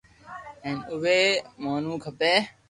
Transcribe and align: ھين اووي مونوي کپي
ھين 0.63 0.77
اووي 0.91 1.21
مونوي 1.63 1.97
کپي 2.03 2.33